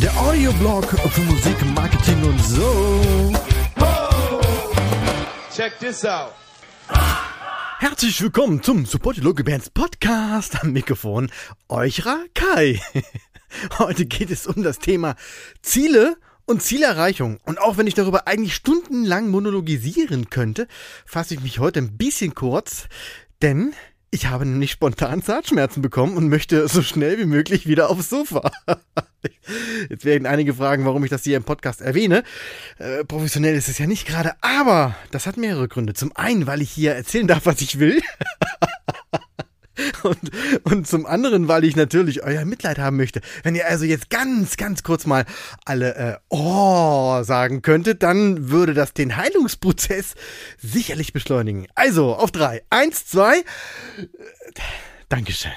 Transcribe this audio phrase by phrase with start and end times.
[0.00, 3.32] Der Audioblog für Musik, Marketing und so.
[5.54, 6.32] Check this out.
[7.78, 11.30] Herzlich willkommen zum Support Local Bands Podcast am Mikrofon
[11.68, 12.80] Euchra Kai.
[13.78, 15.14] Heute geht es um das Thema
[15.62, 16.16] Ziele
[16.48, 17.38] und Zielerreichung.
[17.44, 20.66] Und auch wenn ich darüber eigentlich stundenlang monologisieren könnte,
[21.04, 22.88] fasse ich mich heute ein bisschen kurz,
[23.42, 23.74] denn
[24.10, 28.50] ich habe nämlich spontan Zahnschmerzen bekommen und möchte so schnell wie möglich wieder aufs Sofa.
[29.90, 32.22] Jetzt werden einige fragen, warum ich das hier im Podcast erwähne.
[32.78, 35.92] Äh, professionell ist es ja nicht gerade, aber das hat mehrere Gründe.
[35.92, 38.00] Zum einen, weil ich hier erzählen darf, was ich will.
[40.02, 40.30] Und,
[40.64, 43.20] und zum anderen, weil ich natürlich euer Mitleid haben möchte.
[43.42, 45.24] Wenn ihr also jetzt ganz, ganz kurz mal
[45.64, 50.14] alle äh, Oh sagen könntet, dann würde das den Heilungsprozess
[50.58, 51.66] sicherlich beschleunigen.
[51.74, 52.62] Also, auf drei.
[52.70, 53.42] Eins, zwei.
[55.08, 55.52] Dankeschön.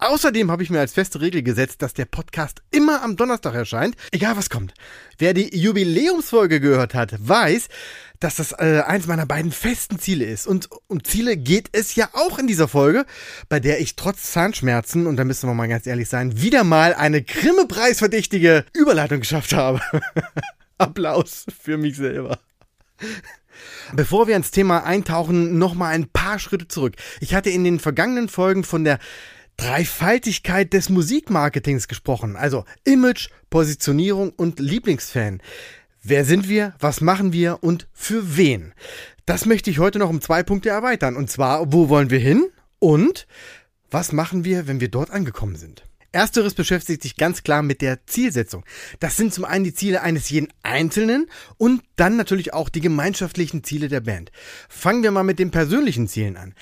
[0.00, 3.96] Außerdem habe ich mir als feste Regel gesetzt, dass der Podcast immer am Donnerstag erscheint,
[4.12, 4.72] egal was kommt.
[5.18, 7.68] Wer die Jubiläumsfolge gehört hat, weiß,
[8.18, 10.46] dass das äh, eins meiner beiden festen Ziele ist.
[10.46, 13.04] Und um Ziele geht es ja auch in dieser Folge,
[13.50, 16.94] bei der ich trotz Zahnschmerzen, und da müssen wir mal ganz ehrlich sein, wieder mal
[16.94, 19.82] eine Grimme-Preisverdächtige Überleitung geschafft habe.
[20.78, 22.38] Applaus für mich selber.
[23.92, 26.94] Bevor wir ins Thema eintauchen, noch mal ein paar Schritte zurück.
[27.20, 28.98] Ich hatte in den vergangenen Folgen von der
[29.60, 32.34] Dreifaltigkeit des Musikmarketings gesprochen.
[32.34, 35.42] Also Image, Positionierung und Lieblingsfan.
[36.02, 36.72] Wer sind wir?
[36.78, 37.62] Was machen wir?
[37.62, 38.72] Und für wen?
[39.26, 41.14] Das möchte ich heute noch um zwei Punkte erweitern.
[41.14, 42.48] Und zwar, wo wollen wir hin?
[42.78, 43.26] Und
[43.90, 45.84] was machen wir, wenn wir dort angekommen sind?
[46.12, 48.64] Ersteres beschäftigt sich ganz klar mit der Zielsetzung.
[48.98, 53.62] Das sind zum einen die Ziele eines jeden Einzelnen und dann natürlich auch die gemeinschaftlichen
[53.62, 54.32] Ziele der Band.
[54.68, 56.54] Fangen wir mal mit den persönlichen Zielen an.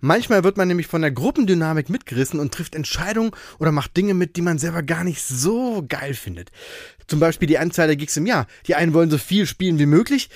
[0.00, 4.36] Manchmal wird man nämlich von der Gruppendynamik mitgerissen und trifft Entscheidungen oder macht Dinge mit,
[4.36, 6.50] die man selber gar nicht so geil findet.
[7.06, 8.46] Zum Beispiel die Anzahl der Gigs im Jahr.
[8.66, 10.30] Die einen wollen so viel spielen wie möglich,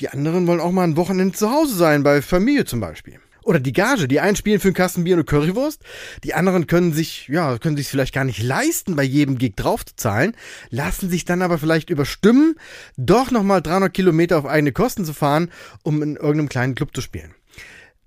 [0.00, 3.20] die anderen wollen auch mal ein Wochenende zu Hause sein, bei Familie zum Beispiel.
[3.44, 4.08] Oder die Gage.
[4.08, 5.82] Die einen spielen für einen Kasten Bier und eine Currywurst.
[6.24, 9.84] Die anderen können sich, ja, können sich vielleicht gar nicht leisten, bei jedem Gig drauf
[9.84, 10.36] zu zahlen,
[10.70, 12.56] lassen sich dann aber vielleicht überstimmen,
[12.96, 15.50] doch nochmal 300 Kilometer auf eigene Kosten zu fahren,
[15.82, 17.34] um in irgendeinem kleinen Club zu spielen.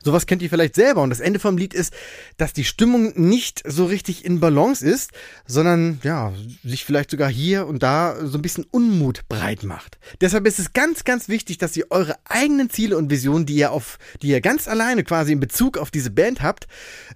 [0.05, 1.01] Sowas kennt ihr vielleicht selber.
[1.01, 1.91] Und das Ende vom Lied ist,
[2.37, 5.11] dass die Stimmung nicht so richtig in Balance ist,
[5.47, 6.31] sondern ja,
[6.63, 9.97] sich vielleicht sogar hier und da so ein bisschen Unmut breit macht.
[10.21, 13.71] Deshalb ist es ganz, ganz wichtig, dass ihr eure eigenen Ziele und Visionen, die ihr
[13.71, 16.67] auf, die ihr ganz alleine quasi in Bezug auf diese Band habt,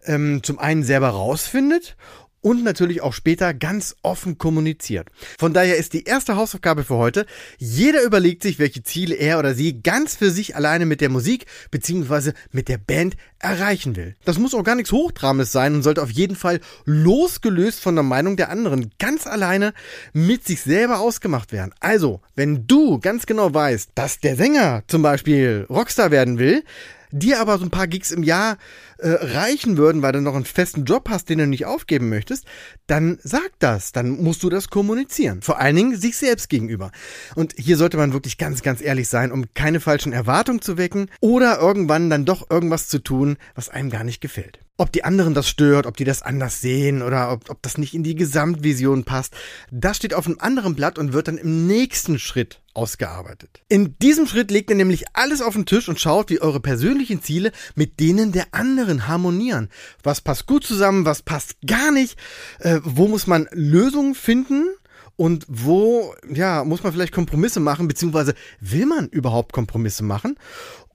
[0.05, 1.95] ähm, zum einen selber rausfindet
[2.41, 5.09] und natürlich auch später ganz offen kommuniziert.
[5.37, 7.25] Von daher ist die erste Hausaufgabe für heute,
[7.57, 11.45] jeder überlegt sich, welche Ziele er oder sie ganz für sich alleine mit der Musik
[11.71, 12.31] bzw.
[12.51, 14.15] mit der Band erreichen will.
[14.25, 18.03] Das muss auch gar nichts Hochdrames sein und sollte auf jeden Fall losgelöst von der
[18.03, 19.73] Meinung der anderen ganz alleine
[20.13, 21.73] mit sich selber ausgemacht werden.
[21.79, 26.63] Also, wenn du ganz genau weißt, dass der Sänger zum Beispiel Rockstar werden will,
[27.11, 28.57] dir aber so ein paar Gigs im Jahr
[28.99, 32.45] äh, reichen würden, weil du noch einen festen Job hast, den du nicht aufgeben möchtest,
[32.87, 35.41] dann sag das, dann musst du das kommunizieren.
[35.41, 36.91] Vor allen Dingen sich selbst gegenüber.
[37.35, 41.09] Und hier sollte man wirklich ganz, ganz ehrlich sein, um keine falschen Erwartungen zu wecken
[41.21, 44.59] oder irgendwann dann doch irgendwas zu tun, was einem gar nicht gefällt.
[44.79, 47.93] Ob die anderen das stört, ob die das anders sehen oder ob, ob das nicht
[47.93, 49.33] in die Gesamtvision passt,
[49.71, 53.61] das steht auf einem anderen Blatt und wird dann im nächsten Schritt ausgearbeitet.
[53.67, 57.21] In diesem Schritt legt ihr nämlich alles auf den Tisch und schaut, wie eure persönlichen
[57.21, 59.69] Ziele mit denen der anderen harmonieren.
[60.03, 62.17] Was passt gut zusammen, was passt gar nicht,
[62.59, 64.67] äh, wo muss man Lösungen finden
[65.15, 70.37] und wo, ja, muss man vielleicht Kompromisse machen, beziehungsweise will man überhaupt Kompromisse machen?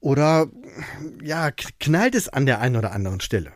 [0.00, 0.48] Oder,
[1.22, 3.52] ja, knallt es an der einen oder anderen Stelle?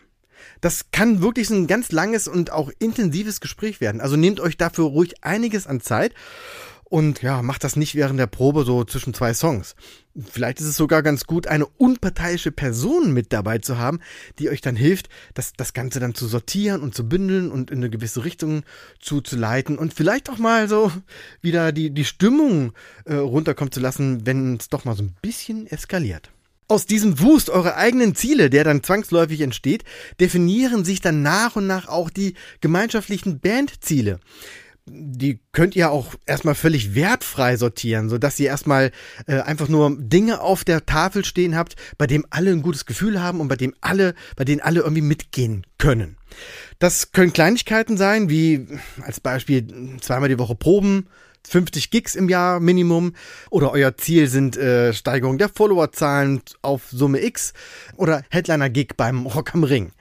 [0.60, 4.00] Das kann wirklich ein ganz langes und auch intensives Gespräch werden.
[4.00, 6.14] Also nehmt euch dafür ruhig einiges an Zeit
[6.88, 9.74] und ja, macht das nicht während der Probe so zwischen zwei Songs.
[10.30, 14.00] Vielleicht ist es sogar ganz gut, eine unparteiische Person mit dabei zu haben,
[14.38, 17.78] die euch dann hilft, das, das Ganze dann zu sortieren und zu bündeln und in
[17.78, 18.62] eine gewisse Richtung
[19.00, 20.90] zuzuleiten und vielleicht auch mal so
[21.42, 22.72] wieder die, die Stimmung
[23.04, 26.30] äh, runterkommen zu lassen, wenn es doch mal so ein bisschen eskaliert.
[26.70, 29.84] Aus diesem Wust eurer eigenen Ziele, der dann zwangsläufig entsteht,
[30.20, 34.20] definieren sich dann nach und nach auch die gemeinschaftlichen Bandziele.
[34.90, 38.90] Die könnt ihr auch erstmal völlig wertfrei sortieren, so dass ihr erstmal
[39.26, 43.20] äh, einfach nur Dinge auf der Tafel stehen habt, bei dem alle ein gutes Gefühl
[43.22, 46.16] haben und bei dem alle, bei denen alle irgendwie mitgehen können.
[46.78, 48.66] Das können Kleinigkeiten sein, wie
[49.02, 51.08] als Beispiel zweimal die Woche proben,
[51.48, 53.14] 50 Gigs im Jahr Minimum
[53.50, 57.52] oder euer Ziel sind äh, Steigerung der Followerzahlen auf Summe X
[57.96, 59.92] oder Headliner-Gig beim Rock am Ring.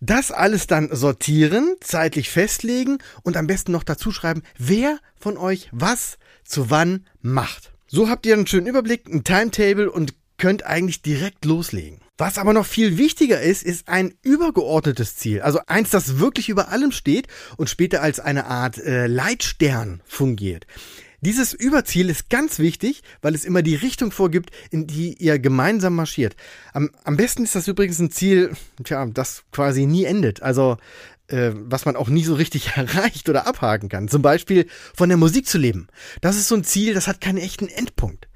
[0.00, 5.68] Das alles dann sortieren, zeitlich festlegen und am besten noch dazu schreiben, wer von euch
[5.72, 7.72] was zu wann macht.
[7.86, 12.00] So habt ihr einen schönen Überblick, ein Timetable und könnt eigentlich direkt loslegen.
[12.18, 15.40] Was aber noch viel wichtiger ist, ist ein übergeordnetes Ziel.
[15.40, 20.66] Also eins, das wirklich über allem steht und später als eine Art äh, Leitstern fungiert.
[21.20, 25.94] Dieses Überziel ist ganz wichtig, weil es immer die Richtung vorgibt, in die ihr gemeinsam
[25.94, 26.36] marschiert.
[26.72, 30.42] Am, am besten ist das übrigens ein Ziel, tja, das quasi nie endet.
[30.42, 30.76] Also
[31.28, 34.08] äh, was man auch nie so richtig erreicht oder abhaken kann.
[34.08, 35.86] Zum Beispiel von der Musik zu leben.
[36.20, 38.28] Das ist so ein Ziel, das hat keinen echten Endpunkt.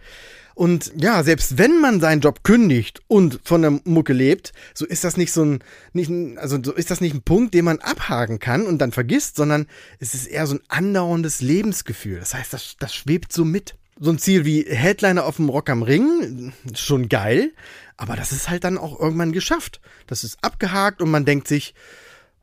[0.55, 5.05] Und ja, selbst wenn man seinen Job kündigt und von der Mucke lebt, so ist
[5.05, 7.79] das nicht so ein, nicht ein, also so ist das nicht ein Punkt, den man
[7.79, 9.67] abhaken kann und dann vergisst, sondern
[9.99, 12.19] es ist eher so ein andauerndes Lebensgefühl.
[12.19, 13.77] Das heißt, das, das schwebt so mit.
[14.01, 17.53] So ein Ziel wie Headliner auf dem Rock am Ring, schon geil,
[17.97, 19.81] aber das ist halt dann auch irgendwann geschafft.
[20.07, 21.75] Das ist abgehakt und man denkt sich,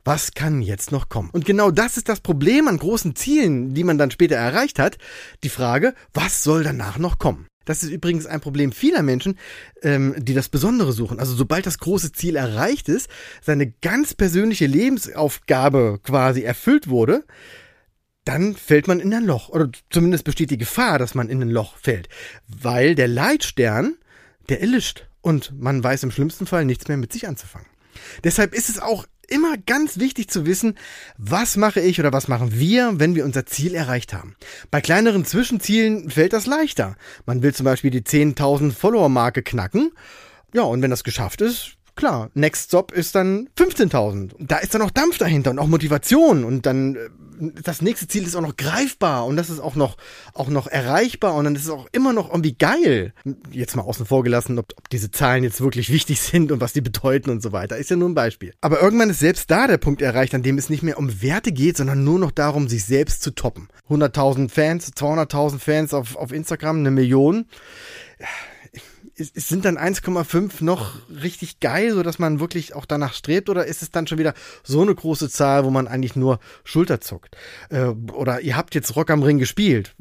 [0.05, 1.29] was kann jetzt noch kommen?
[1.31, 4.97] Und genau das ist das Problem an großen Zielen, die man dann später erreicht hat.
[5.43, 7.47] Die Frage, was soll danach noch kommen?
[7.65, 9.37] Das ist übrigens ein Problem vieler Menschen,
[9.83, 11.19] ähm, die das Besondere suchen.
[11.19, 13.09] Also sobald das große Ziel erreicht ist,
[13.41, 17.25] seine ganz persönliche Lebensaufgabe quasi erfüllt wurde,
[18.25, 19.49] dann fällt man in ein Loch.
[19.49, 22.09] Oder zumindest besteht die Gefahr, dass man in ein Loch fällt.
[22.47, 23.95] Weil der Leitstern,
[24.49, 25.07] der erlischt.
[25.21, 27.67] Und man weiß im schlimmsten Fall nichts mehr mit sich anzufangen.
[28.23, 30.75] Deshalb ist es auch immer ganz wichtig zu wissen,
[31.17, 34.35] was mache ich oder was machen wir, wenn wir unser Ziel erreicht haben.
[34.71, 36.95] Bei kleineren Zwischenzielen fällt das leichter.
[37.25, 39.91] Man will zum Beispiel die 10.000 Follower-Marke knacken.
[40.53, 44.31] Ja, und wenn das geschafft ist, klar, Next Stop ist dann 15.000.
[44.39, 48.23] Da ist dann auch Dampf dahinter und auch Motivation und dann äh, das nächste Ziel
[48.23, 49.97] ist auch noch greifbar und das ist auch noch
[50.33, 53.13] auch noch erreichbar und dann ist es auch immer noch irgendwie geil.
[53.51, 56.73] Jetzt mal außen vor gelassen, ob, ob diese Zahlen jetzt wirklich wichtig sind und was
[56.73, 57.77] die bedeuten und so weiter.
[57.77, 58.53] Ist ja nur ein Beispiel.
[58.61, 61.51] Aber irgendwann ist selbst da der Punkt erreicht, an dem es nicht mehr um Werte
[61.51, 63.69] geht, sondern nur noch darum, sich selbst zu toppen.
[63.89, 67.45] 100.000 Fans, 200.000 Fans auf, auf Instagram, eine Million
[69.19, 73.65] ist, sind dann 1,5 noch richtig geil, so dass man wirklich auch danach strebt, oder
[73.65, 74.33] ist es dann schon wieder
[74.63, 77.35] so eine große Zahl, wo man eigentlich nur Schulter zuckt?
[77.69, 79.95] Äh, oder ihr habt jetzt Rock am Ring gespielt.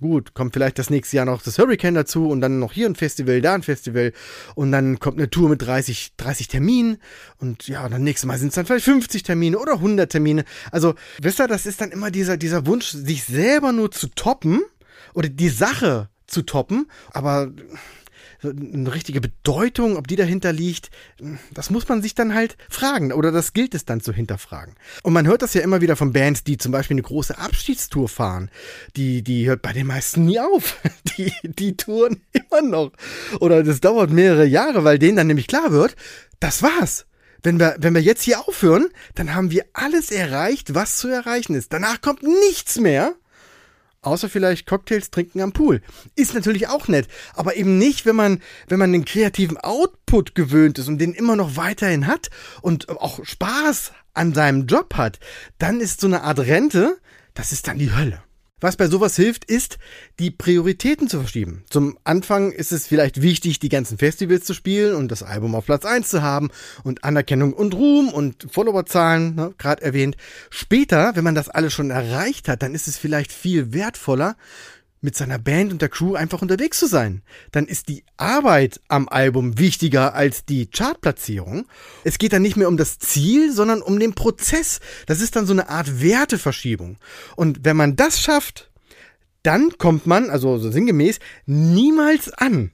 [0.00, 2.96] Gut, kommt vielleicht das nächste Jahr noch das Hurricane dazu und dann noch hier ein
[2.96, 4.12] Festival, da ein Festival
[4.54, 6.98] und dann kommt eine Tour mit 30, 30 Terminen
[7.38, 10.44] und ja, dann nächstes Mal sind es dann vielleicht 50 Termine oder 100 Termine.
[10.70, 14.62] Also, wisst ihr, das ist dann immer dieser, dieser Wunsch, sich selber nur zu toppen
[15.14, 17.50] oder die Sache zu toppen, aber
[18.50, 20.90] eine richtige Bedeutung, ob die dahinter liegt,
[21.52, 24.74] das muss man sich dann halt fragen oder das gilt es dann zu hinterfragen.
[25.02, 28.08] Und man hört das ja immer wieder von Bands, die zum Beispiel eine große Abschiedstour
[28.08, 28.50] fahren.
[28.96, 30.80] Die, die hört bei den meisten nie auf.
[31.16, 32.90] Die, die touren immer noch.
[33.38, 35.94] Oder das dauert mehrere Jahre, weil denen dann nämlich klar wird,
[36.40, 37.06] das war's.
[37.44, 41.54] Wenn wir, wenn wir jetzt hier aufhören, dann haben wir alles erreicht, was zu erreichen
[41.54, 41.72] ist.
[41.72, 43.14] Danach kommt nichts mehr.
[44.04, 45.80] Außer vielleicht Cocktails trinken am Pool.
[46.16, 50.78] Ist natürlich auch nett, aber eben nicht, wenn man, wenn man den kreativen Output gewöhnt
[50.78, 52.30] ist und den immer noch weiterhin hat
[52.62, 55.18] und auch Spaß an seinem Job hat,
[55.58, 56.98] dann ist so eine Art Rente,
[57.34, 58.23] das ist dann die Hölle.
[58.64, 59.76] Was bei sowas hilft, ist,
[60.18, 61.64] die Prioritäten zu verschieben.
[61.68, 65.66] Zum Anfang ist es vielleicht wichtig, die ganzen Festivals zu spielen und das Album auf
[65.66, 66.48] Platz 1 zu haben
[66.82, 70.16] und Anerkennung und Ruhm und Followerzahlen, ne, gerade erwähnt.
[70.48, 74.34] Später, wenn man das alles schon erreicht hat, dann ist es vielleicht viel wertvoller,
[75.04, 77.22] mit seiner Band und der Crew einfach unterwegs zu sein.
[77.52, 81.66] Dann ist die Arbeit am Album wichtiger als die Chartplatzierung.
[82.04, 84.80] Es geht dann nicht mehr um das Ziel, sondern um den Prozess.
[85.06, 86.96] Das ist dann so eine Art Werteverschiebung.
[87.36, 88.70] Und wenn man das schafft,
[89.42, 92.72] dann kommt man, also so sinngemäß, niemals an.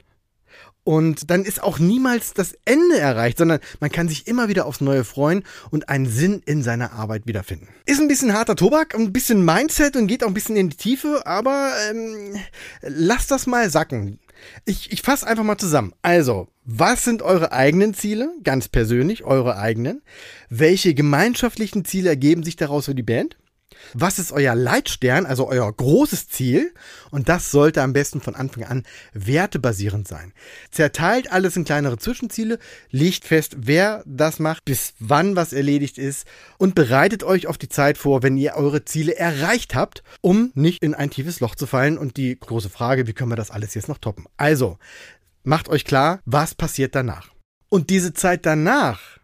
[0.84, 4.80] Und dann ist auch niemals das Ende erreicht, sondern man kann sich immer wieder aufs
[4.80, 7.68] Neue freuen und einen Sinn in seiner Arbeit wiederfinden.
[7.86, 10.76] Ist ein bisschen harter Tobak, ein bisschen Mindset und geht auch ein bisschen in die
[10.76, 12.36] Tiefe, aber ähm,
[12.82, 14.18] lass das mal sacken.
[14.64, 15.92] Ich, ich fasse einfach mal zusammen.
[16.00, 18.32] Also, was sind eure eigenen Ziele?
[18.42, 20.02] Ganz persönlich, eure eigenen.
[20.48, 23.36] Welche gemeinschaftlichen Ziele ergeben sich daraus für die Band?
[23.94, 26.72] Was ist euer Leitstern, also euer großes Ziel?
[27.10, 28.82] Und das sollte am besten von Anfang an
[29.12, 30.32] wertebasierend sein.
[30.70, 32.58] Zerteilt alles in kleinere Zwischenziele,
[32.90, 36.26] legt fest, wer das macht, bis wann was erledigt ist
[36.58, 40.82] und bereitet euch auf die Zeit vor, wenn ihr eure Ziele erreicht habt, um nicht
[40.82, 41.98] in ein tiefes Loch zu fallen.
[41.98, 44.26] Und die große Frage, wie können wir das alles jetzt noch toppen?
[44.36, 44.78] Also,
[45.42, 47.30] macht euch klar, was passiert danach.
[47.68, 49.19] Und diese Zeit danach,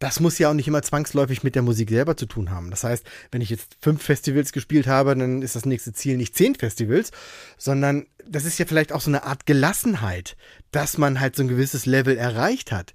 [0.00, 2.70] Das muss ja auch nicht immer zwangsläufig mit der Musik selber zu tun haben.
[2.70, 6.34] Das heißt, wenn ich jetzt fünf Festivals gespielt habe, dann ist das nächste Ziel nicht
[6.34, 7.12] zehn Festivals,
[7.58, 10.36] sondern das ist ja vielleicht auch so eine Art Gelassenheit,
[10.72, 12.94] dass man halt so ein gewisses Level erreicht hat.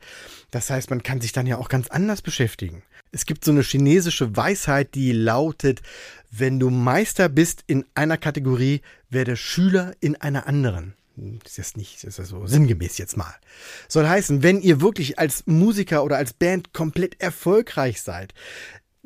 [0.50, 2.82] Das heißt, man kann sich dann ja auch ganz anders beschäftigen.
[3.12, 5.84] Es gibt so eine chinesische Weisheit, die lautet,
[6.32, 10.96] wenn du Meister bist in einer Kategorie, werde Schüler in einer anderen.
[11.16, 13.34] Das ist nicht, das ist so sinngemäß jetzt mal.
[13.88, 18.34] Soll heißen, wenn ihr wirklich als Musiker oder als Band komplett erfolgreich seid,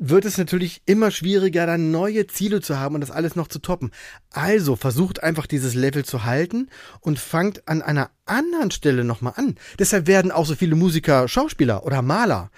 [0.00, 3.58] wird es natürlich immer schwieriger, dann neue Ziele zu haben und das alles noch zu
[3.58, 3.90] toppen.
[4.30, 6.68] Also versucht einfach dieses Level zu halten
[7.00, 9.56] und fangt an einer anderen Stelle nochmal an.
[9.78, 12.50] Deshalb werden auch so viele Musiker Schauspieler oder Maler.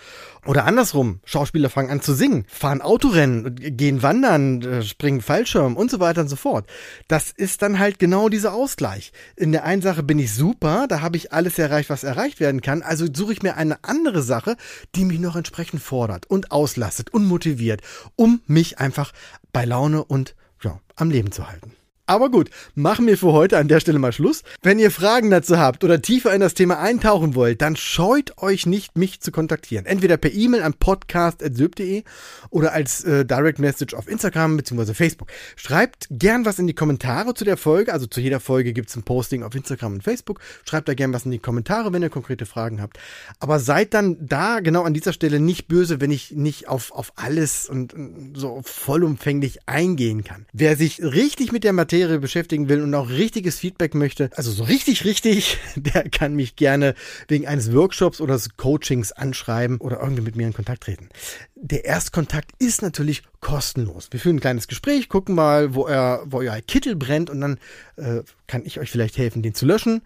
[0.45, 5.89] Oder andersrum, Schauspieler fangen an zu singen, fahren Autorennen, gehen wandern, äh, springen Fallschirm und
[5.89, 6.67] so weiter und so fort.
[7.07, 9.13] Das ist dann halt genau dieser Ausgleich.
[9.37, 12.61] In der einen Sache bin ich super, da habe ich alles erreicht, was erreicht werden
[12.61, 14.57] kann, also suche ich mir eine andere Sache,
[14.97, 17.81] die mich noch entsprechend fordert und auslastet und motiviert,
[18.17, 19.13] um mich einfach
[19.53, 21.73] bei Laune und ja, am Leben zu halten.
[22.13, 24.43] Aber gut, machen wir für heute an der Stelle mal Schluss.
[24.61, 28.67] Wenn ihr Fragen dazu habt oder tiefer in das Thema eintauchen wollt, dann scheut euch
[28.67, 29.87] nicht, mich zu kontaktieren.
[29.87, 32.03] Entweder per E-Mail an podcast.syb.de
[32.51, 34.93] oder als äh, Direct Message auf Instagram bzw.
[34.93, 35.29] Facebook.
[35.57, 37.95] Schreibt gern was in die Kommentare zu der Folge.
[37.95, 40.41] Also zu jeder Folge gibt es ein Posting auf Instagram und Facebook.
[40.69, 42.99] Schreibt da gern was in die Kommentare, wenn ihr konkrete Fragen habt.
[43.41, 47.15] Aber seid dann da genau an dieser Stelle nicht böse, wenn ich nicht auf, auf
[47.17, 50.45] alles und, und so vollumfänglich eingehen kann.
[50.53, 54.51] Wer sich richtig mit der Materie Materie beschäftigen will und auch richtiges Feedback möchte, also
[54.51, 56.95] so richtig, richtig, der kann mich gerne
[57.29, 61.11] wegen eines Workshops oder des Coachings anschreiben oder irgendwie mit mir in Kontakt treten.
[61.55, 64.09] Der Erstkontakt ist natürlich kostenlos.
[64.11, 67.59] Wir führen ein kleines Gespräch, gucken mal, wo, er, wo euer Kittel brennt und dann
[67.97, 70.03] äh, kann ich euch vielleicht helfen, den zu löschen.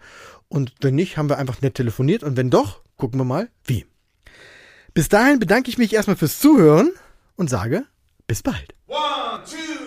[0.49, 3.87] Und wenn nicht, haben wir einfach nett telefoniert und wenn doch, gucken wir mal, wie.
[4.93, 6.91] Bis dahin bedanke ich mich erstmal fürs Zuhören
[7.35, 7.85] und sage
[8.27, 8.75] bis bald.
[8.87, 9.86] One, two,